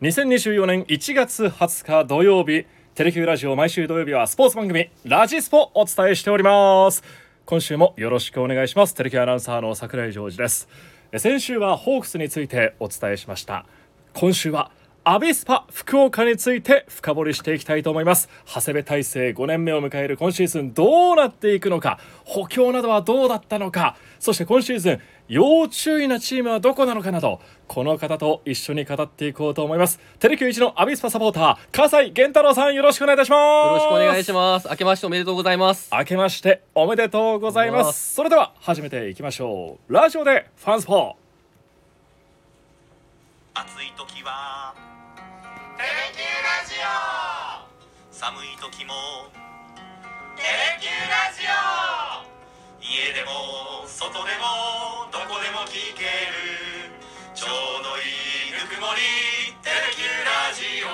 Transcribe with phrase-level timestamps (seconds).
[0.00, 7.02] 2024年1月20日土曜日テレキューラジオ毎週土曜日はスポーツ番組ラジスポお伝えしております。
[7.44, 8.94] 今週もよろしくお願いします。
[8.94, 10.68] テレキューアナウンサーの桜井ジョージです。
[11.10, 13.66] え先週はホークスについてお伝えしました。
[14.14, 14.70] 今週は
[15.10, 18.28] アビスパ福岡について深掘りしていきたいと思います。
[18.44, 29.98] 長谷部体制5年目を迎える今シーズンどうなっていくのか補強などはどうだったのかそして今シーズン要注意なチームはどこなのかなどこの方と一緒に語っていこうと思います。
[30.18, 33.66] テレキュー一のアビスパサポーター笠井源太郎さんよろしくお願いいたします。
[33.66, 34.68] よろしくお願いします。
[34.68, 35.88] 明けましておめでとうございます。
[35.90, 38.14] 明けましておめでとうございます。
[38.14, 39.90] それでは始めていきましょう。
[39.90, 41.16] ラジオでファンスポ
[43.58, 44.72] 暑い時は。
[45.76, 47.66] テレキューラジオ。
[48.14, 48.94] 寒い時も。
[50.36, 51.50] テレキューラジオ。
[52.80, 56.94] 家でも外でもどこでも聞ける。
[57.34, 57.50] ちょう
[57.82, 58.06] どい
[58.46, 59.02] いぬくもり。
[59.60, 60.88] テレキューラジオ。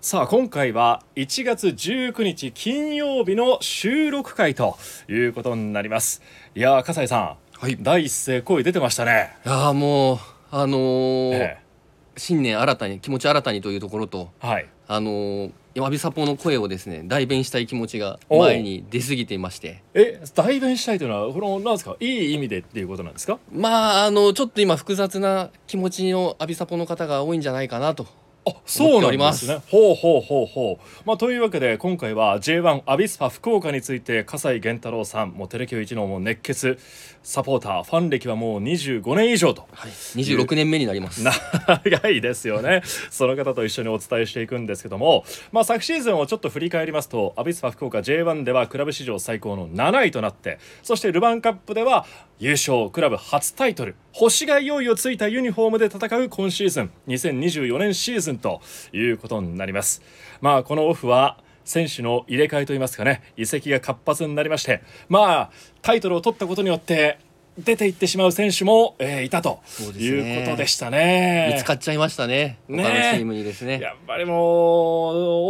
[0.00, 6.22] さあ今回は1月19日金曜日の収録会ということになります。
[6.54, 7.78] いやー笠井さん、はい。
[7.80, 9.36] 第一声声出てましたね。
[9.46, 10.18] いやーもう
[10.50, 11.58] あのーえ
[12.16, 14.66] 新年新たに気持ち新たにというところとえはい。
[14.88, 19.80] あのーわびさぽの声をですね代弁したい気持ちが前に出過ぎていまして。
[19.94, 23.38] え代弁したいというのはこのなんですかいい意味でっていうことなんですか？
[23.52, 28.08] まああのちょっと今複雑な気持ちのアビサポの方が多いんじゃないかなと
[28.44, 29.62] あそうなんですね。
[29.70, 31.02] 思ほうほうほうほう。
[31.06, 36.78] まあというわけで今回は J1 アビスパ福岡について笠井源太郎さんもうテレキュー一のもう熱血
[37.22, 39.68] サポーターファン歴はもう25年以上と。
[39.72, 39.90] はい。
[39.90, 41.22] 26年目になります。
[41.84, 42.82] 長いですよね。
[43.10, 52.06] その方と一緒にお伝えしていくんですけども、まあ、昨シーズンをちょっと振り返りますとアビスパ福岡 J1 ではクラブ史上最高の7位となってそしてルヴァンカップでは
[52.38, 53.94] 優勝クラブ初タイトル。
[54.10, 56.90] 星がいよいよついたユニフォームで戦う今シーズン。
[57.06, 58.60] 2024年シーズンと
[58.92, 60.02] いうことになります。
[60.40, 67.18] まあこのオフは選手の入れ替えといいますかね移籍が活発になりましてまあタイトルを取ったことによって
[67.58, 69.60] 出ていってしまう選手も、えーいたと
[69.98, 71.50] いうことでしたね。
[71.52, 72.58] 見つかっちゃいましたね。
[72.66, 72.82] ね。
[72.82, 73.78] 他のチームにですね。
[73.78, 74.36] やっぱりもう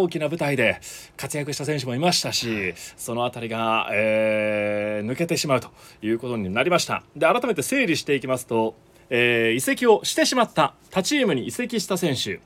[0.03, 0.81] 大きな舞台で
[1.17, 5.71] 活躍した選手もいましたしそのあたりが、えー抜けてしまうと
[6.03, 7.05] いうことになりました。
[7.15, 8.75] で改めて整理していきますと、
[9.09, 12.41] えー移籍をしてしまった他チームに移籍した選手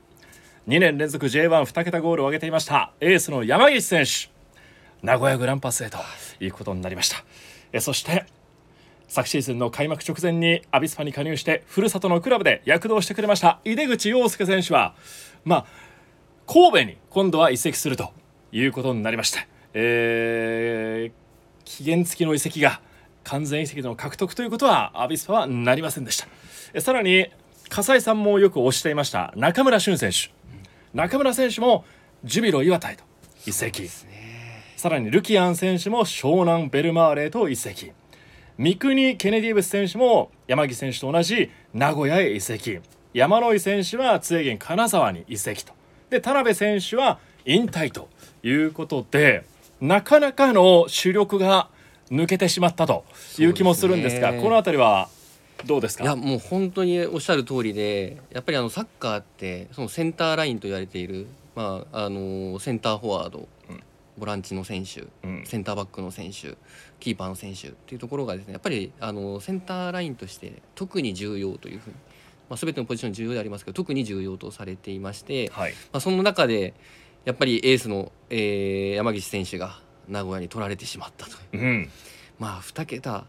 [0.67, 2.91] 2年連続 J12 桁ゴールを挙げていました。
[2.99, 4.29] エースの山岸選手。
[5.01, 5.97] 名古屋グランパスへと
[6.41, 7.23] いうことになりました。
[7.71, 8.25] えそして
[9.07, 14.93] 昨シーズンの開幕直前にアビスパに加入してふるさとのクラブで躍動してくれました井出口洋介選手は
[15.45, 15.65] まあ
[16.47, 18.11] 神戸に今度は移籍すると
[18.51, 21.27] いうことになりまして、えー
[21.63, 22.79] 期限付きの移籍が
[23.25, 26.27] 完全移籍の獲得ということはアビスパはなりませんでした。
[26.73, 27.27] えさらに
[27.67, 30.36] 笠井さんもよく推していました中村俊選手。
[30.97, 31.85] 中村選手も
[32.23, 33.03] ジュビロ磐田へと。
[33.45, 33.87] 移籍。
[34.77, 37.91] さらにルキアン選手も湘南ベルマーレへと移籍。
[38.57, 42.79] 三國ケネディブス選手も山木選手と同じ名古屋へ移籍。
[43.13, 45.71] 山野井選手は津江源金沢に移籍と。
[46.09, 48.09] で田辺選手は引退と
[48.41, 49.45] いうことで
[49.79, 51.69] なかなかの主力が
[52.09, 53.05] 抜けてしまったと
[53.37, 54.41] いう気もするんですがね。
[54.41, 55.09] この辺りは
[55.65, 56.03] どうですか？
[56.03, 63.83] いやもう本当におっしゃる通りでやっぱりあのサッカーってそのセンターラインと言われている、まあ、あのセンターフォワード、うん。
[64.17, 65.43] ボランチの選手、うん。
[65.45, 66.57] センターバックの選手
[66.99, 71.95] キーパーの選手っていうところがですねやっぱりあのセンターラインとして特に重要というふうに、
[72.49, 75.73] まあ、全てのポジション重要でありますけど特に重要とされていまして、はい。
[75.91, 76.73] まあ、その中で
[77.25, 81.61] やっぱりエースの、えー山岸選手が名古屋に取られてしまったという。
[81.61, 81.89] うん。
[82.39, 83.25] まあ2桁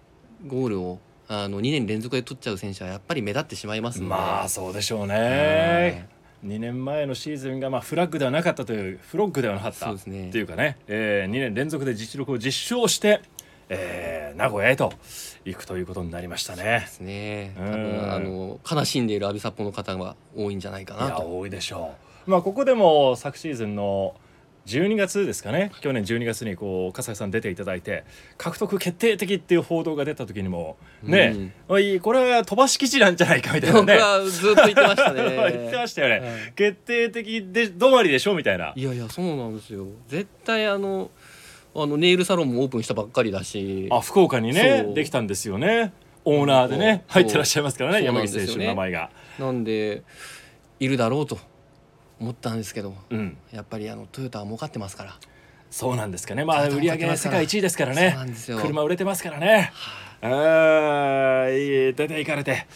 [0.47, 4.11] ゴールをあの2年連続で取っちゃう選手はやっぱり目立ってしまいますので。
[4.11, 6.09] まあそうでしょうね。
[6.45, 10.31] 2年前のシーズンがまあフラッグではなかったというフロッグではなかったそうですね。
[10.31, 13.21] というかね、え2年連続で実力を実証して、
[13.69, 14.93] えー名古屋へと
[15.45, 16.63] 行くということになりましたね。
[16.63, 16.87] で。
[16.87, 17.55] すね。
[17.57, 21.95] 多うん分あの悲しんでいるアビサポの方が多いんじゃないかいやなと多いでしょ
[22.27, 22.31] う。
[22.31, 24.15] まあここでも昨シーズンの
[24.69, 25.73] 12月ですかね。
[25.81, 28.05] 去年12月にこう笠井さん出ていただいて
[28.37, 35.23] 獲得決定的っていう報道が出た時にもね、おいこれは飛ばし基地なんじゃないかみたいな僕ねはずっと言ってましたね。
[35.53, 36.53] 言ってましたよね、はい。
[36.55, 38.75] 決定的で止まりでしょみたいな。
[38.77, 39.87] いやいやそうなんですよ。
[40.07, 41.11] 絶対あの
[41.75, 43.89] あのネイルサロンもオープンしたばっかりだし。
[43.91, 45.93] あ福岡にねできたんですよね。
[46.25, 48.05] オーナーでね入ってらっしゃいますからね。
[48.05, 49.11] 山口選手の名前が。
[49.39, 50.03] なんで
[50.81, 51.39] いるだろうと
[52.21, 53.37] 思ったんですけどうん。
[53.53, 55.17] やっぱりあのトヨタは儲かってますから。
[55.71, 56.45] そうなんですかね。
[56.45, 58.11] まあ売り上げ世界一位ですからね。
[58.11, 58.59] そうなんですよ。
[58.59, 59.73] 車売れてますからね。
[60.21, 62.53] あーいい出ていかれて。
[62.53, 62.67] ね。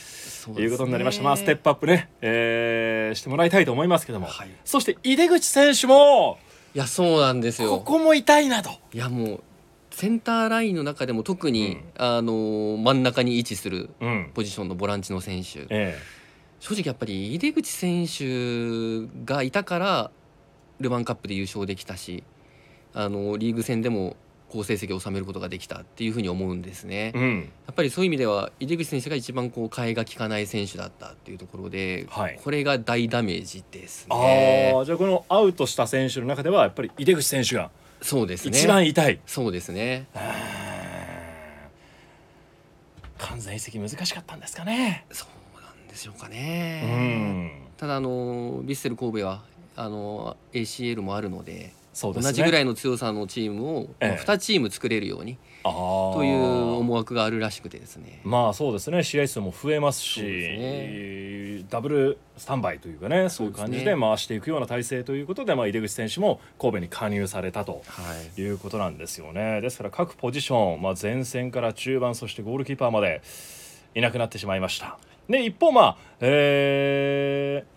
[0.59, 4.49] いうことになりました、まあステップアップね、えーしてもらいたいと思いますけども、はい。
[4.65, 6.39] そして井出口選手も。
[6.75, 7.81] いやそうなんですこよ。
[7.81, 8.71] こも痛いなと。
[8.93, 9.43] いやもう
[9.91, 14.31] センターラインの中でも特に、あの真ん中に位置するうん。
[14.35, 15.67] ポジションのボランチの選手。
[15.71, 15.99] え
[16.63, 20.11] 正直やっぱり井出口選手がいたから
[20.79, 22.23] ルヴァンカップで優勝できたし
[22.95, 24.17] あのリーグ戦でも
[24.49, 27.11] 好成績を収めることができたっていうふうに思うんですね。
[27.17, 34.73] えうんやっぱりそういう意味では井出口選手が一番こう替えが利かない選手だったっていうところで、はいこれが大ダメージですあね。
[34.81, 37.71] あじゃあこのアウトした選手の中ではやっぱり井出口選手が
[38.03, 38.57] そうですね。
[38.57, 40.07] 一番痛い、そうですね。
[43.19, 45.42] 完全移籍難しかったんですかねそう
[45.93, 47.47] でしょうかうね。
[47.47, 49.43] んただあのヴィッセル神戸は
[49.77, 51.73] あの ACL もあるので。
[51.93, 56.43] そうですね同じぐらいいの強さのチームをええ2チーム作れるようにとという
[56.79, 58.23] 思惑があるらしくてですね。
[58.25, 68.03] まあそうですね試合数も増えますしそうですダブルスタンバイというかねそういう感じで回していくような体制ということで、まあ、井出口選手も神戸に加入されたとは
[68.39, 68.41] い。
[68.41, 73.21] いうことなんですよねですから各ポジション、まあ、前線から中盤そしてゴールキーパーまで
[73.95, 74.99] いなくなってしまいました
[75.29, 77.73] で一方まあえー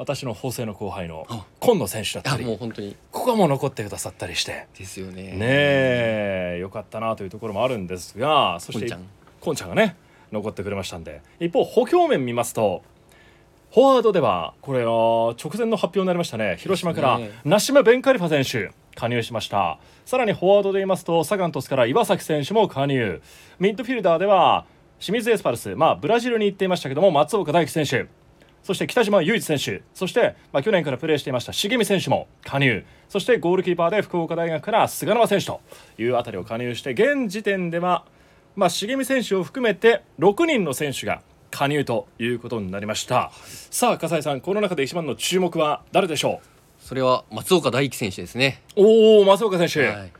[0.00, 1.44] 私の法政の後輩のあ。
[1.60, 2.96] 今野選手だったあもうり本当に。
[3.12, 4.66] ここも残ってくださったりして。
[4.78, 5.24] ですよね。
[5.24, 8.96] ねえよかったなというところもあるんですがそして
[9.40, 9.68] こんちゃん。
[9.68, 9.96] がね
[10.32, 11.20] 残ってくれましたんで。
[11.38, 12.82] 一方補強面見ますと
[13.74, 14.90] フォワードではこれは
[15.32, 16.56] 直前の発表になりましたね。
[16.58, 19.78] 広島からナシメ・ベンカリファ選手加入しました。
[20.06, 23.20] さらにフォワードで言いますとサガン鳥栖から岩崎選手も加入。
[23.58, 24.64] ミッドフィルダーでは
[25.00, 28.06] 清水エスパルス、まあ、ブラジルに行っていましたけども松岡大樹選手。
[28.62, 29.82] そして北島雄一選手。
[29.94, 32.84] そして、まあ、去年からプレーしていました重見選手も加入。
[33.08, 35.60] そしてゴールキーパーで福岡大学から菅沼選手と
[35.98, 38.04] いうあたりを加入して現時点では、
[38.54, 43.32] まあ、重見選手を含めて6人の選手が加入ということになりました、
[43.70, 46.40] さあ笠井さんこの中で一番の注目は誰でしょ
[46.78, 48.62] それは松岡大輝選手ですね。
[48.76, 50.12] うおお松岡選手、はい。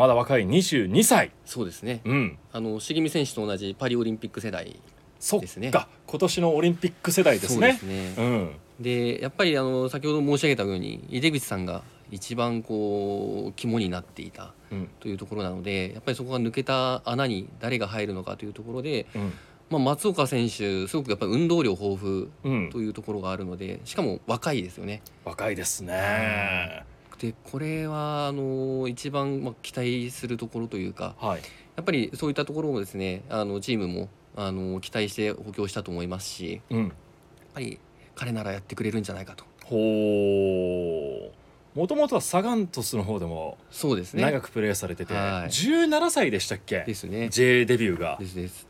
[0.00, 1.30] まだ若い22歳。
[1.44, 2.00] そうですね。
[2.06, 2.38] うん。
[2.54, 5.70] あの重見選手と同じパリオリンピック世代ですね。
[5.70, 7.72] 今年のオリンピック世代ですね。
[7.74, 8.14] ですね。
[8.16, 8.50] うん。
[8.80, 14.88] でやっぱりあの先ほど申し上げたように井出口さんが一番こう肝になっていたうん。
[15.00, 19.32] というところなのでやっぱりそこが抜けた穴に誰が入るのかというところで、うん。
[19.68, 22.70] まあ、松岡選手すごくやっぱり運動量豊富うん。
[22.70, 25.02] というところがあるのでしかも若いですよね。
[25.26, 26.86] 若いですね
[27.20, 31.40] でこれはあの一番まあ期待するところというかはい。
[31.76, 36.92] やっぱりそういったところもですねあのチームもあの期待して補強したと思いますしやっうん
[37.54, 37.78] ぱり
[38.14, 39.44] 彼ならやってくれるんじゃないかと。
[39.64, 41.30] ほ
[41.74, 44.22] うもともとはサガン鳥栖の方でもそうですね。
[44.22, 45.48] 長くプレーされてて、はい。
[45.48, 46.82] 17歳でしたっけ？
[46.84, 47.28] ですね。
[47.28, 48.16] J デビューが。
[48.18, 48.66] ですです。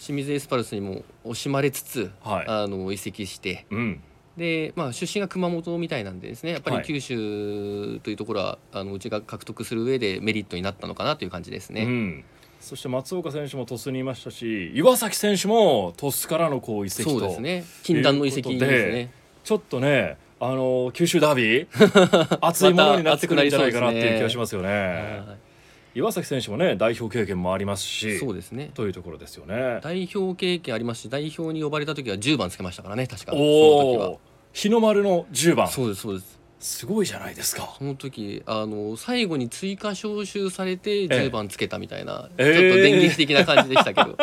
[0.00, 2.46] 清水エスパルスにも惜しまれつつ、はい。
[2.48, 4.00] あの移籍してうん
[4.36, 11.82] で、まあ、出身が熊本みたいなんでですねやっぱりはい九州というところは、あのうちが獲得する上でメリットになったのかなという感じですね。
[11.82, 12.24] うん、
[12.60, 19.10] そして松岡選手も鳥栖にいましたし岩崎選手も鳥栖からのこう移籍とそうですね禁断の移籍ですね。
[19.44, 25.51] ちょっとねあの九州ダービー 熱いものになってくるんじゃないかなっていう気がしますよね。
[25.92, 28.70] は岩崎選手もね代表経験もありますしいそうですね。
[28.74, 29.80] というところですよね。
[29.82, 33.32] 代表経験ありますし代表に呼ばれた時は10番つけましたからね確か。
[33.34, 34.20] おお
[34.52, 35.68] 日の丸の10番。
[35.68, 36.42] そうですそうです。
[36.62, 37.74] すごいじゃないですか。
[37.76, 44.16] その時あの最後に追加招集されて10番つけたみたいな、ええちょっと電撃的な感じでしたけど、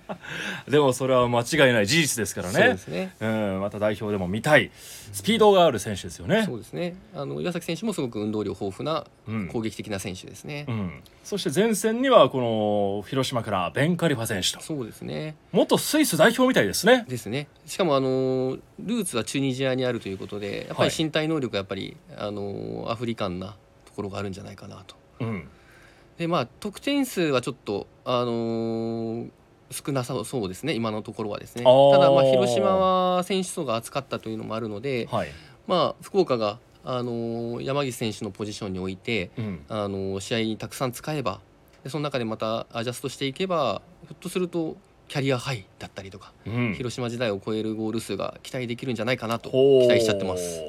[0.66, 2.78] でもそれは間違いない事実ですからそうでね。
[2.78, 3.14] すね。
[3.20, 4.70] うん、また代表でも見たい
[5.14, 6.42] スピードがある選手ですよね。
[6.44, 6.54] そ。
[6.54, 6.96] うですね。
[7.14, 9.48] あの岩崎選手もすごく運動量豊富なうん。
[9.48, 14.60] 攻撃的な選手ですね、うん、そして前線にはこの広島からベンカリファ選手と。
[14.60, 15.36] そうですね。
[15.52, 17.06] 元スイス代表みたいですね。
[17.08, 17.46] ですね。
[17.64, 23.54] しかもあのルーツはチュニジアにあるということでやっぱり身体能力がやっぱり、あのアフリカンな
[23.86, 24.96] ところがあるんじゃないかなと。
[25.20, 25.48] うん、
[26.18, 29.26] でまあ得点数はちょっとあの
[29.70, 31.64] 少なさそうですね今のところはですね。
[31.64, 35.28] ただまあ広島は選手層が厚かったというのもあるので、はい、
[35.66, 41.40] まあ福岡があの山岸選手のポジションに置いてうん、あの試合にたくさん使えば
[41.82, 44.76] でその中でまたアジャストしていけばひょっとすると
[45.08, 50.62] キャリアハイだったりとか、うん、広島時代を超えるゴール数が期待できるんじゃないかなと期待しちゃってます。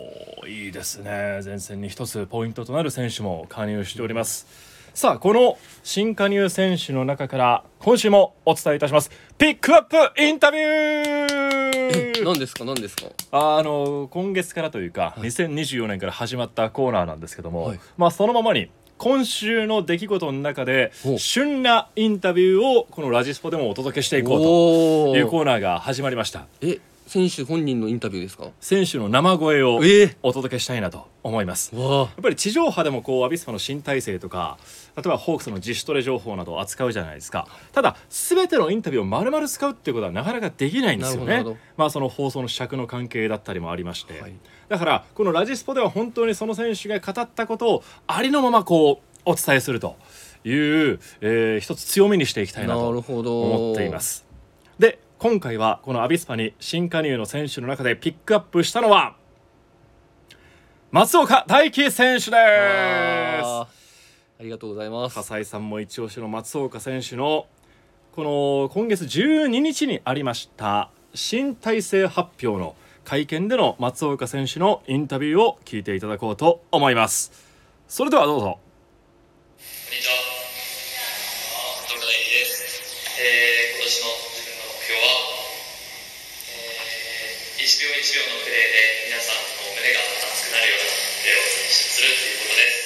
[0.48, 1.42] いいですね。
[1.44, 9.12] 前線に一つポイントとなる選手も加入しておりますさあこの新加入選手の中から今週もお伝えいたします。
[9.38, 12.24] ピックアップインタビュー！
[12.24, 12.64] 何ですか？
[12.64, 13.08] 何ですか？
[13.34, 15.28] あの今月からというか、はい。
[15.28, 17.80] 2024年から始まったコーナーなんですけども、はい。
[17.98, 25.42] まあそのままに今週の出来事の中でお旬なインタビューをこのラジスポでもお届けしていこうおというコー。
[25.42, 26.48] ーナーが始まりました。
[26.62, 28.48] え選手本人のインタビューですか？
[28.60, 31.76] 選手の生声をえお届けしたいなと思います。
[31.76, 31.96] わあ。
[32.00, 34.58] やっぱり地上波でもこうアビスパの新体制とか
[34.96, 37.48] 例えばホークスの自主トレ情報などを扱うじゃないですか。
[37.74, 41.44] ただ全てのインタビューを丸々使うっていうことはなかなかできないんですよね。
[41.78, 44.34] まあその放送の尺の関係だったりもありまして、はい。
[44.68, 49.96] だからこのラジスポでは本当にその選手が語ったことをありのままこうお伝えすると
[50.44, 54.22] いう、えー一つ強みにしていきたいななと思っています。
[54.22, 54.25] で
[55.18, 59.16] 今回はこのアビスパに新加入の選手の中でピックアップしたのは
[60.92, 63.68] 松岡大輝選手ですあ
[64.42, 67.48] りがとうございます笠井さんも一押しの松岡選手の
[68.14, 77.32] この今月12日にありました新体制発表の会見での松岡選手のインタビューを聞いていただこうと思います
[77.88, 78.60] それではどうぞ
[79.68, 80.14] こんにちは。
[81.86, 83.22] 松岡大輝です。
[83.22, 83.55] えー、
[84.86, 85.18] 標は、
[86.54, 92.86] えー、1秒1秒のプレーで皆さんの胸が熱くなるようなプレーをするということです。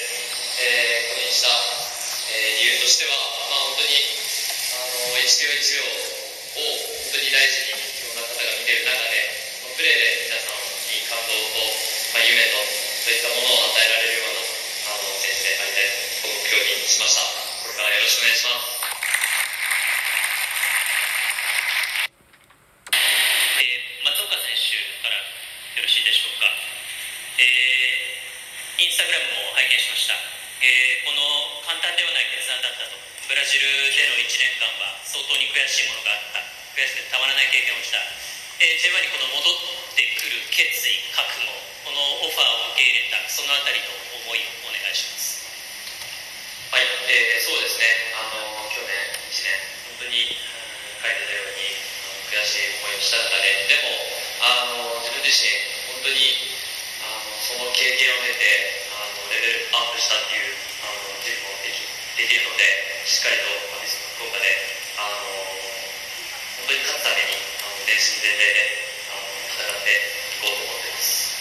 [0.64, 3.12] えー、これにした、えー、理由としては、
[3.52, 9.20] まあ本当に、あの、1秒1秒を本当に大事にいろんな方が見ている中で、
[9.60, 11.60] このプレーで皆さんに感動と、
[12.16, 14.48] まあ、夢と、そういったものを与えられるような
[14.88, 15.92] あの選手でありたい
[16.24, 17.28] と目標にしました。
[17.28, 18.80] これからよろしくお願いします。
[23.60, 26.48] えー松岡選手からよろしいでしょうか。
[27.36, 30.16] えーインスタグラムも拝見しました。
[30.64, 31.20] えーこの
[31.68, 32.96] 簡単ではない決断だったと。
[33.30, 36.42] ブラジルでの1年間は相当に悔しいものがあった。
[36.74, 38.02] 悔しくてたまらない経験をした。
[38.58, 41.46] えー、J1 にこの戻ってくる決意、覚悟、
[41.86, 43.94] このオファーを受け入れた、そのあたりの
[44.26, 45.46] 思いをお願いします。
[46.74, 48.98] はい、えーそうですね、あの去年
[49.30, 49.62] 1年、
[49.94, 53.94] 本当に、うん、書いてたようにあの悔しい思いをした中で、でも
[54.42, 55.54] あの自分自身、
[55.86, 56.34] 本当に
[57.06, 60.50] あのその経験を経てあのレベルアップしたっていう
[60.82, 61.78] あの自分もでき
[62.18, 64.48] できるので、しっかりとまあビス福岡で
[65.00, 65.24] あの
[66.60, 68.60] 本当に勝つためにあの全身全霊で
[69.10, 71.34] あの戦っていこうと思っています。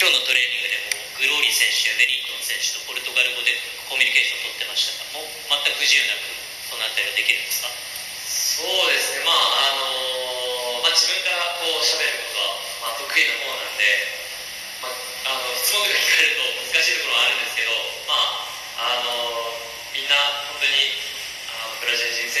[0.00, 3.52] 今日のトレーニングでもグローリー選手やウェリントン選手とポルトガル語で
[3.88, 6.24] コミュニケーションを取ってましたがもう全く不自由なく
[6.72, 7.68] そのあたりはできるんですか？
[8.24, 13.52] そうですねまああのまあ、自分からこう喋ることは、まあ、得意な方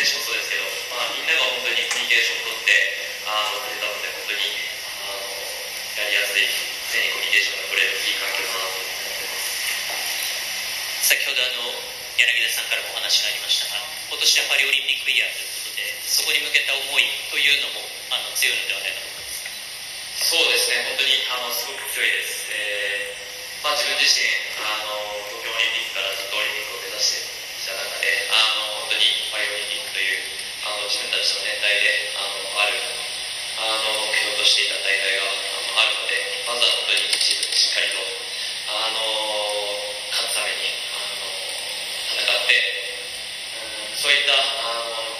[0.00, 0.64] 選手もそうですけど、
[0.96, 2.72] まあ、みんなが本当にコミュニケーションを取って
[3.28, 4.48] あのくれたので本当に
[5.04, 5.28] あの
[6.00, 6.48] やりやすい
[6.88, 9.36] 常にコミュニケーションが取れるいい環境だなと思ってま
[11.04, 11.04] す。
[11.04, 11.76] 先ほどあの
[12.16, 13.76] 柳田さんからもお話がありましたが
[14.08, 19.44] 今年はパリオリンピックイヤーということでそこに向けた思いというのもあの強いのではないかと思います。
[20.32, 20.96] そうですね。
[20.96, 24.24] 本当にあのすごく強いです、えーまあ、自分自身
[24.64, 24.96] あの
[30.90, 38.02] あの自分たちの年代であのあるあの目標としていた大会があのあるのでまずは本当にチームでしっかりと
[38.74, 38.98] あの
[40.10, 41.30] 勝つためにあの
[42.18, 42.58] 戦って、
[43.86, 45.14] うん、そういったあの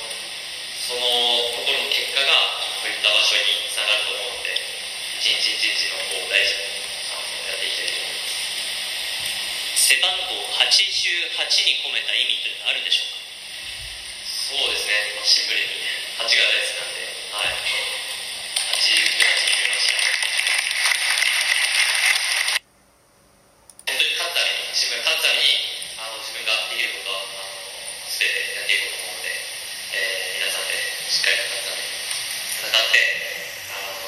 [0.75, 1.07] その
[1.55, 2.35] ところの結果が
[2.83, 4.59] こういった場所につながると思うので
[5.23, 6.67] 一日一日の方を大事に
[7.15, 10.35] あのやっていきたいと思います背番号
[10.67, 13.20] 88に込めた意味というのはあるんでしょうか
[14.51, 15.71] そうですね、まあシンプルに
[16.19, 19.95] 8が大好きなんで、はい、8、8に決めました。
[23.87, 25.55] 本当に勝つために、チームが勝つために、
[26.03, 27.63] あの自分ができることは、あの
[28.11, 29.39] 全てやっていこうと思うので、
[29.95, 31.95] えー皆さんでしっかりと勝つために
[32.59, 33.07] 戦って、
[33.71, 34.03] あの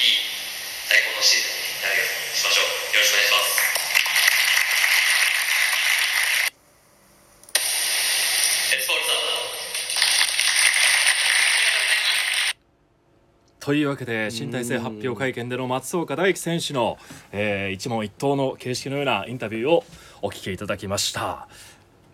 [0.00, 0.32] いい
[0.88, 2.72] 最高のシーズンになるようにしましょう。
[2.96, 3.68] よろしくお願いします。
[8.72, 9.28] エスポールさん
[13.68, 16.96] というわけで新体制発表会見での松岡大輝選手の、
[17.32, 19.84] えー一問一答の形式のようなインタビューを
[20.22, 21.48] お聞きいただきました。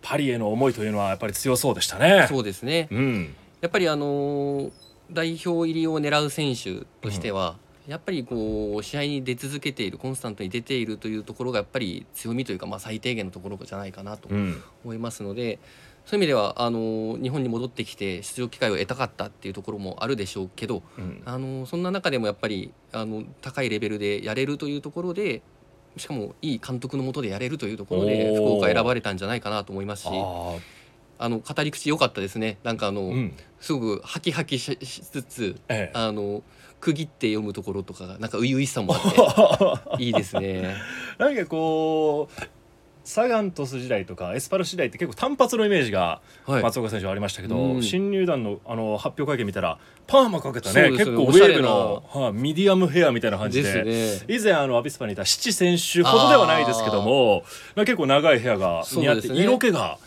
[0.01, 2.25] パリへの思いというのはやっぱり強そうでしたね。
[2.27, 2.89] そうですね。
[2.91, 3.33] うん。
[3.61, 4.71] やっぱりあのー
[5.13, 7.55] 代表入りを狙う選手としては、
[7.87, 14.61] やっぱりこう試合に出続けているコンスタントに出ているというところがやっぱり強みというか、まあ、最低限のところじゃないかなとうん。
[14.83, 15.59] 思いますので、
[16.05, 21.21] そういう意味ではあのー日本に戻ってきて出場機会を得たかったっていうところもあるでしょうけど、うん。
[21.25, 25.41] あのーそんな中でもやっぱりあの高いレベルでやれるというところで
[25.97, 30.57] しかもいい監督のもとでやれるというところで福岡選ばれたんじゃないかなと思いますしあ
[31.17, 32.57] あの語り口良かったですね。
[32.63, 33.33] なんかあの、ーうん。
[33.59, 35.97] すごくハキハキししつつええ。
[35.97, 36.43] あの
[36.81, 40.75] 区切って読むところとかがなんか初々しさもあって いいですね。
[41.17, 42.41] なんかこう
[43.05, 47.83] サガン鳥栖時代とかエスパルス時代って結構単発のイメージがはい、松岡選手はありましたけど、うん。
[47.83, 50.73] 新入団のあの発表会見見たらパーマかけたね。
[50.73, 51.59] そうです結構ウェよねおしゃれな。
[51.59, 53.83] ーブの、はいミディアムヘアみたいな感じで。
[53.83, 54.21] ね。
[54.27, 57.43] 以前あのアビスパにいた七選手ほどではないですけども
[57.75, 59.35] 結構長いヘアが似合って、ね。
[59.41, 59.97] 色気が。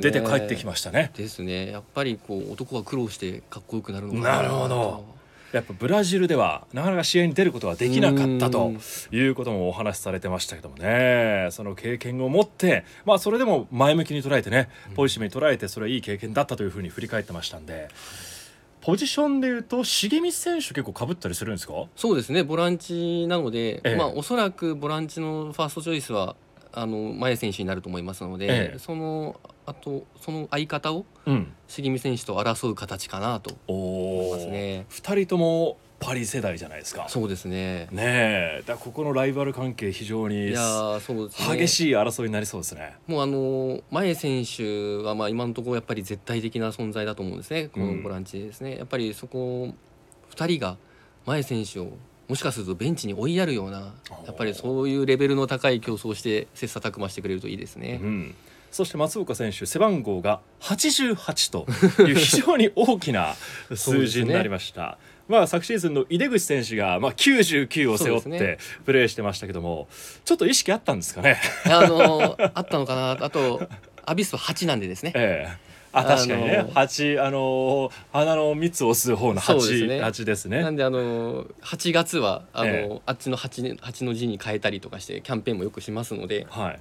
[0.00, 1.12] 出て帰ってきましたね。
[1.16, 1.70] ですね。
[1.70, 5.19] やっぱりこう男は苦労してかっこよくなるのかなるほど
[5.52, 8.78] やっぱブラジルではなかなか試合に出ることはできなかったとうん。
[9.10, 11.48] いうこともお話しされてましたけどもね。
[11.50, 17.88] その経験を持ってまあそれでも前向きに捉えてねポジティブに捉えてそれはいい経験だったというふうに振り返ってましたんで。
[18.82, 21.74] ポジションでいうと重光選手結構かぶったりするんですか？
[21.96, 22.42] そうですね。
[22.44, 23.96] ボランチなので、ええ。
[23.96, 26.34] まあおそらくボランチのファーストチョイスは
[26.72, 34.86] あの前選手になると思いますので、ええそのあとその相方をうん重見選手と争う形かなとお思いおますね。
[34.90, 37.86] 2人ともパリ世代じゃないですかそうですね。
[37.92, 41.58] ねえだここのライバル関係非常にいやーそうですね。
[41.58, 42.94] 激しい争いになりそうですね。
[43.06, 49.74] もうあの前選手はまあ今のところやっぱり絶対的な存在だと思うんですね、このボランチでですね、やっぱりそこ
[50.34, 50.78] 2人が
[51.26, 51.92] 前選手を
[52.30, 53.92] もしかするとベンチに追いやるような
[54.24, 57.98] やっぱりそういうレベルの高い競争をして切磋琢磨してくれるといいですね。
[58.00, 58.34] うん、
[58.70, 61.66] そして松岡選手背番号が88と
[62.04, 63.34] いう 非常に大きな
[63.74, 64.96] 数字になりました。
[65.26, 69.88] まあ昨シーズンの井出口選手がまあ99を背負ってプレーしてましたけども、
[70.24, 71.40] ちょっと意識あったんですかね。
[71.64, 73.68] あのあったのかなあと
[74.06, 75.10] アビスは8なんでですね。
[75.18, 80.62] ええあ確かにね、あの八あの花の蜜を吸う方のそう八ですね八ですね。
[80.62, 86.80] なんであの8月はあの、ええあっちの 8, 8の字に変えたりとかしてキャンペーンもよくしますのではい。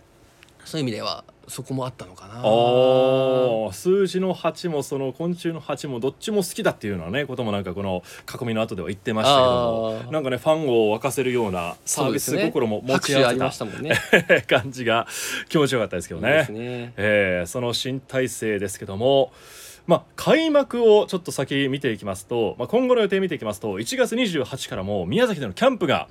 [0.69, 2.35] そういう意味ではそこもあったのかな。
[2.35, 8.03] ああ数字の8もその昆虫の8もどっちも好きだっていうのはねこともなんかこの
[8.41, 13.95] 囲みの後では言ってましたけどなんかねファンを沸かせるようなサービス心も持ち合わせたましたもんね。
[14.47, 15.08] 感じが
[15.49, 16.45] 気持ちよかったですけどね。
[16.51, 16.93] ね。
[16.97, 19.34] えーその新体制ですけども、
[19.89, 26.08] まあ、開幕をちょっと先見ていきますと、まあ、今後の予定見ていきますと1月28からもう宮崎でのキャンプが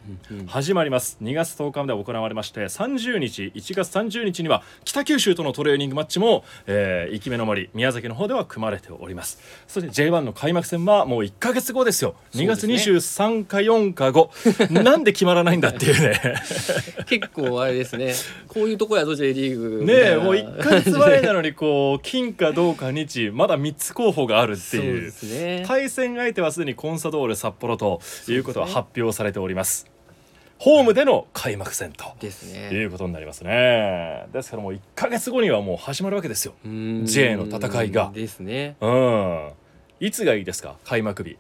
[0.49, 1.17] 始まります。
[1.23, 9.39] 2月10日まで行われまして30日1月30日には北九州とのトレーニングマッチも、えー、生き目の森宮崎の方では組まれております。
[9.69, 12.17] そして J1 の開幕戦はもう1か月後ですよ。
[12.35, 12.91] 2月そうです
[13.23, 16.21] 23か4か5 なんで決まらないんだっていうね。
[17.07, 18.13] 結構あれですね。
[18.49, 19.85] こういうとこやぞ J リーグ。
[19.85, 25.01] ねえもう1か月前なのにこう金かどうか日まだ3つ候補があるっていう。
[25.03, 25.65] ですね。
[25.67, 29.87] 対戦相手はすでにコンサドーレ札幌ということは発表されております。
[30.59, 32.27] ホームでの開幕戦とい
[32.73, 32.85] ね。
[32.85, 34.27] うことになりますね。
[34.33, 36.55] ですからもう1か月後にはもう始まるわけですよ。
[36.65, 38.11] J の戦いが。
[38.13, 38.77] ですね。
[38.81, 39.51] うん。
[40.01, 40.77] いつがいいですか？
[40.85, 41.37] 開幕日。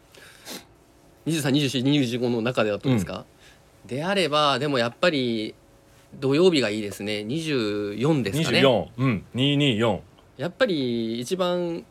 [1.26, 3.24] 23、24、25の中ではどうですか？
[3.86, 5.54] であればでもやっぱり
[6.20, 7.24] 土曜日がいいですね。
[7.26, 8.60] 24ですかね。
[8.60, 9.24] 24うん。
[9.34, 10.00] 224
[10.36, 11.84] やっぱり一番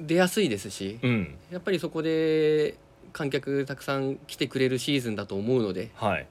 [0.00, 1.34] 出やすいですし、うん。
[1.50, 2.76] やっぱりそこで
[3.12, 6.26] 観客たくさん来てくれるシーズンだと思うのではい。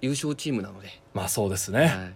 [0.00, 2.14] 優勝チームなので、まあそうですね、はい、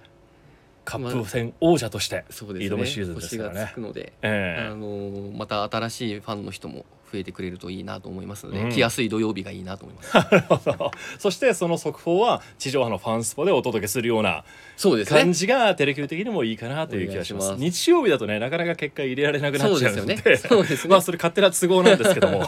[0.84, 3.68] カップ戦王者として挑むシーズンですからね。
[3.70, 8.71] つくので、えあのまた新しいファンの人も増えてくれるといいなと思いますので、うん。
[8.71, 10.12] 来やすい土曜日がいいなと思います。
[10.68, 10.73] え
[11.18, 14.44] そしてその速報は地上波のファンスポでお届けするような。
[15.07, 17.51] 感じがテレキュー的にもいいかなという気がします。
[17.51, 17.61] ます。
[17.61, 20.16] 日曜日だとねなかなか結果入れられなくなっちゃうので。
[20.16, 20.49] そうですよね。
[20.49, 20.90] そうですね。
[20.90, 22.47] まあそれ勝手な都合なんですけども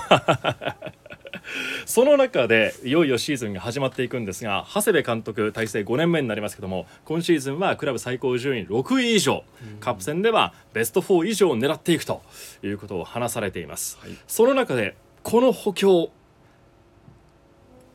[1.91, 9.43] その中でいよいよシーズンが始まっていくんですが長谷部監督体制5年目になりますけども今シーズンはクラブ最高順位6位以上。
[9.81, 12.23] カップ戦ではベスト4以上を狙っていくと
[12.63, 14.17] いうことを話されています、はい。
[14.29, 16.11] その中でこの補強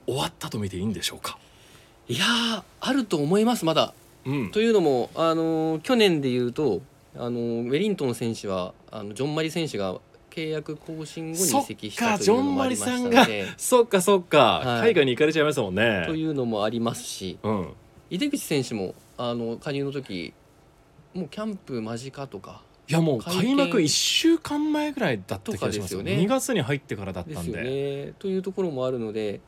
[0.05, 1.38] 終わったと見ていいんでしょうか、
[2.10, 3.93] いやーあると思いますまだ。
[4.25, 4.51] うん。
[4.51, 6.81] というのもあの去年で言うと
[7.15, 9.95] あのウェリントン選手はあのジョン・マリ選手が
[10.36, 13.48] 契約更新後に移籍したというのもありましたので。
[13.58, 14.82] そっかそっか、はい。
[14.82, 16.04] 海外に行かれちゃいましたもんね。
[16.08, 17.74] というのもありますしうん。
[18.10, 20.34] 井出口選手もあの加入の時
[21.13, 26.00] もうキャンプ間近とかいやもう開幕1週間前ぐらいだった気がしますよ。
[26.00, 26.24] とかですよね。
[26.24, 28.06] 2月に入ってからだったんで。
[28.08, 28.13] ね。
[28.19, 29.39] というところもあるので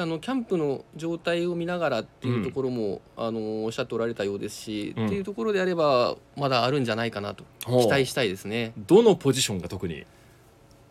[0.00, 5.06] あのキャンプの状態を見ながらっていうところも、あのおっしゃっておられたようですし、うん。
[5.06, 8.72] っていうところであればまだあるんじゃないかなと期待したいですね。
[8.86, 10.04] どのポジションが特に？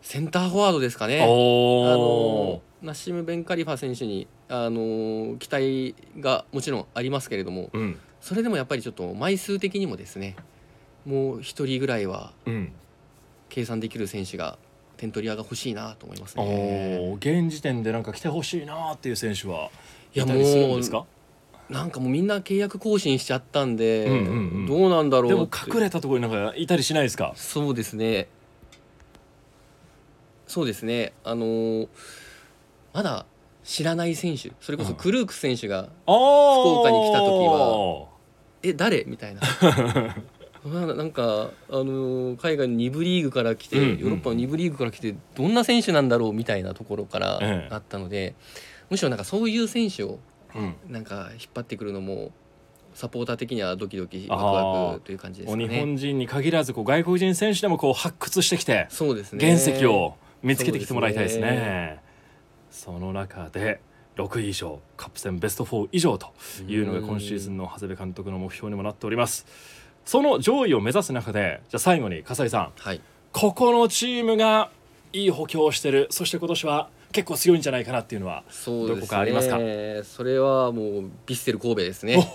[0.02, 1.22] センターフォワードですかね。
[1.22, 7.98] あおのナッシム・ベンカリファ選手に、あのー期待がもちろんありますけれどもうん。
[8.20, 10.36] それでもやっぱりちょっと枚数的にもですね
[11.06, 12.72] もう一人ぐらいはうん。
[13.48, 14.58] 計算できる選手が
[14.98, 17.14] 点取り屋が欲しいなと思いますね。
[17.16, 19.70] 現時点でなんか来てほしいなっていう選手は
[20.14, 21.06] いやたりするんですか？
[21.70, 24.66] なんかもうみんな契約更新しちゃったんで、うんうんうん。
[24.66, 25.42] どうなんだろうでも
[25.74, 27.32] 隠れたところになんかいたりしないですか？
[27.36, 28.28] そうですね。
[30.46, 31.12] そうですね。
[31.24, 31.88] あのー
[32.94, 33.26] まだ
[33.64, 38.06] 知らない選手それこそクルーク選手があ福福岡に来た時は
[38.64, 39.42] 「え誰?」みたいな。
[40.68, 47.74] まあなんか、あのー海外の2部リーグから来て、うんうんヨーロッパの2部リーグから来てどんな選手なんだろうみたいなところからええ。
[47.74, 48.34] あったので、
[48.90, 50.18] むしろなんかそういう選手を
[50.54, 50.74] うん。
[50.92, 52.32] なんか引っ張ってくるのも
[52.94, 54.94] サポーター的にはドキドキあワクワー。
[54.94, 55.68] クという感じですかね。
[55.68, 59.44] 日本人に限らずこう外国人選手でもこう発掘してきてそうですね。
[59.44, 61.46] 原石を見つけてきてもらいたいですね。
[61.46, 61.98] そうで
[62.70, 63.80] すその中で
[64.16, 66.32] 6位以上カップ戦ベスト4以上と
[66.66, 69.46] いうのが今シーズンの長谷部監督の目標にもなっております
[70.08, 72.72] その上位を目指す中でじゃあ最後に笠井さん。
[72.78, 73.00] はい。
[73.30, 74.70] ここのチームが
[75.12, 76.06] いい補強をしてる。
[76.08, 78.42] そして今年は結構強いんじゃないかなっていうのは。
[78.66, 79.58] どこかありますか？
[80.04, 82.26] それはもうヴィッセル神戸ですね。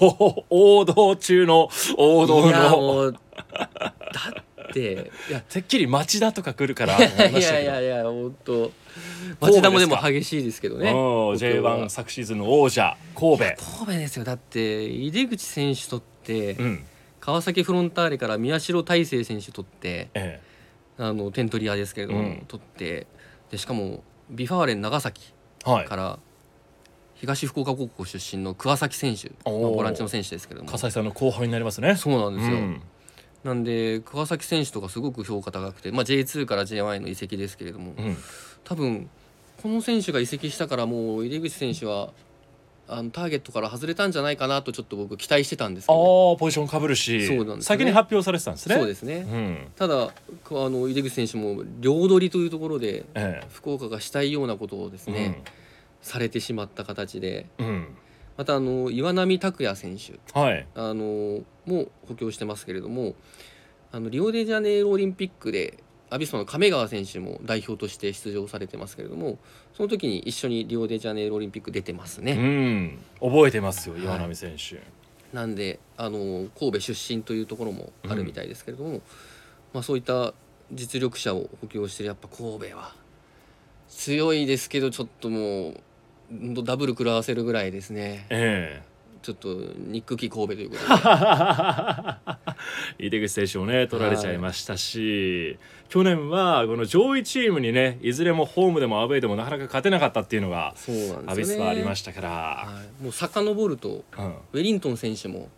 [0.52, 3.12] 王道中の王道の。
[3.12, 3.18] だ
[4.70, 8.72] っていやてっきり町田とか来るから思いやいやいや本当
[9.40, 10.92] 町田もでも激しいですけどね。
[10.92, 11.38] うん僕は。
[11.38, 13.44] J1 昨シーズンの王者神戸。
[13.80, 14.26] 神戸ですよ。
[14.26, 16.86] だって井出口選手とって、うん
[17.24, 20.42] 川崎フロンターレから宮代大成選手とってえ
[20.98, 22.46] あの点取り屋ですけれども、うん。
[22.50, 23.08] 取って
[23.50, 25.34] でしかも V・ファーレン長崎
[25.66, 25.86] えはい。
[25.86, 26.20] から
[27.16, 30.72] 東福岡高校出身の鍬先選手、まあおーボランチの選手ですけれども。
[30.72, 31.96] 笠井さんの後輩になりますね。
[31.96, 32.82] そうなんですよ、うん。
[33.46, 38.18] なんで鍬先選手とかすごく評価高くて、まあ、J2 から J1 への移籍ですけれども、うん。
[38.66, 39.10] 多分
[39.62, 42.12] この選手が移籍したからもう入口選手は
[42.88, 47.62] あのターゲットから外れたんじゃないかなとちょっと僕期待してたんですけああど、ポジションかぶるしそうなんですね。
[47.64, 48.76] 先に発表されてたんですね。
[48.76, 49.68] そうですね、うん。
[49.76, 55.44] ただこあの井出口選手も両取りというところでえ福岡がしたいようなことをですえね、
[56.02, 57.48] されてしまった形で。
[57.58, 57.88] うん、うん
[58.36, 60.20] またあの岩波拓也選手。
[60.38, 60.66] はい。
[60.74, 63.14] あのも補強してますけれども
[63.92, 65.83] あのリオデジャネイロオリンピックで
[66.14, 69.40] アビスパの亀川選手も代表として出場されてますけれども
[69.76, 72.34] その時に一緒にリオデジャネイロオリンピック出てますうね。
[72.36, 73.00] ん。
[73.20, 74.82] 覚えてますよ岩波選手、
[75.36, 79.02] なんであの神戸出身というところもあるみたいですけれども、
[79.74, 80.34] まあ、そういった
[80.72, 82.94] 実力者を補強してるやっぱ神戸は
[83.90, 88.26] 強いですけどちょっともうダブル食らわせるぐらいですね。
[88.30, 88.82] え
[89.24, 90.94] ちょっと憎き神戸ということで。
[93.00, 95.58] え 井出口選手をね取られちゃいましたし、
[95.90, 101.32] 去年はこの上位チームにねいずれもホームでもアウェーでもなかなか勝てなかったっていうのがそうなんですよね。
[101.32, 105.50] アビスパありましたから、はい、もう遡るとうん、ウェリントン選手も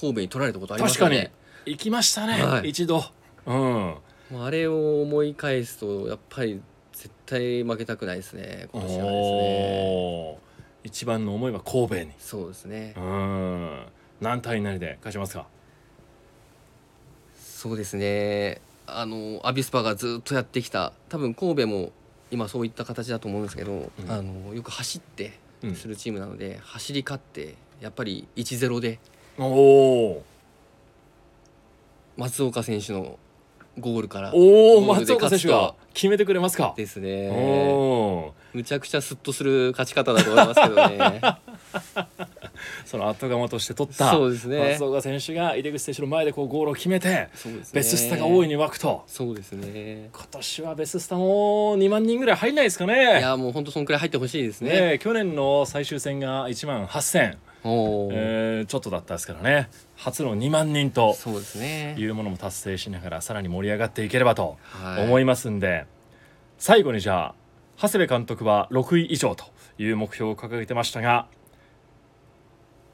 [0.00, 1.16] 神戸に取られたことあります確かに。
[1.16, 1.32] よね
[1.66, 2.70] 行きましたね、はい。
[2.70, 3.04] 一度、
[3.46, 3.94] うん、
[4.34, 6.60] あれを思い返すとやっぱり
[6.92, 10.38] 絶対負けたくないですね今年はですね
[10.84, 12.10] 一番の思いは神戸に。
[12.18, 12.94] そうですね。
[12.96, 13.86] うん。
[14.20, 15.46] 何対何で勝ちますか
[17.36, 18.60] そうですね。
[18.86, 21.92] あのアビスパがずっとやってきた多分神戸も
[22.30, 24.10] 今そういった形だと思うんですけど、うん。
[24.10, 25.74] あのよく走ってうん。
[25.74, 28.98] するチームなので、走り勝ってやっぱり1-0で
[29.38, 30.24] おお
[32.16, 33.18] 松岡選手の
[33.78, 36.74] ゴールからおお松岡選手が勝決めてくれますか？
[36.76, 37.30] ですおね。
[37.30, 41.20] おむちゃくちゃスッとする勝ち方だと思いますけどね。
[42.84, 44.72] その後釜として取ったそうですね。
[44.72, 47.80] 松岡選手が井出口選手の前でこうゴールを決めてそうですね。
[47.80, 49.04] ベススタが大いに沸くと。
[49.06, 50.10] そうですね。
[50.12, 54.70] 今年はベススタも2万人ぐらい入んないですかいねやもう本当そんくらい入ってほしいですね。
[54.70, 58.10] ねえ去年の最終戦が1万8000、おー。
[58.12, 59.68] えーちょっとだったですからね。
[59.96, 61.14] 初の2万人と
[61.98, 65.04] いうものも達成しながらさらに盛り上がっていければとはい。
[65.04, 65.86] 思いますんで、
[66.58, 67.34] 最後にじゃあ
[67.76, 69.44] 長谷部監督は6位以上と
[69.78, 71.26] いう目標を掲げてましたが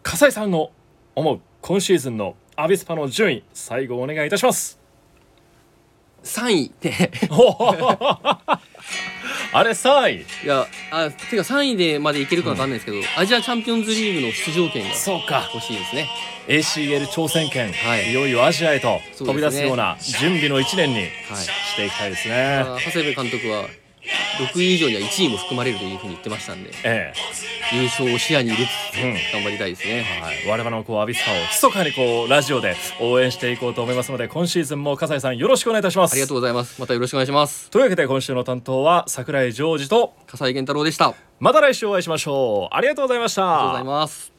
[0.02, 0.70] 笠井さんの
[1.14, 4.80] 思う今シーズンのアビスパの順位最後お願いいたします。
[6.24, 7.10] 3位で
[9.52, 10.26] あれ3位。
[10.44, 15.48] いやあてか3位でまでいけるかわかんないですけど、アジアチャンピオンズリーグの出場権がそうか。
[15.54, 16.08] 欲しいですね。
[16.48, 18.10] ACL 挑戦権、はい。
[18.10, 21.08] い、よいよアジアへと飛び出すような準備の1年にはい。
[21.36, 22.34] していきたいですね。
[22.66, 23.64] あ長谷部監督は
[24.52, 27.12] 6位以上には1位も含まれるというふうに言ってましたんでえ
[27.72, 29.12] 優勝を視野に入れつつうん。
[29.32, 36.12] 頑張りたいですね、えはい、我々のこうアビスパを密かにこうラジオで応援していこうと思いますので今シーズンも笠井さんよろしくお願いいたします。
[36.12, 36.80] ありがとうございます。
[36.80, 37.70] またよろしくお願いします。
[37.70, 41.08] というわけで今週の担当は桜井ジョージと笠井源太郎でした。
[41.08, 42.74] ありまた来週お会いしましょう。
[42.74, 43.42] ありがとうございました。
[43.42, 44.37] がとうございます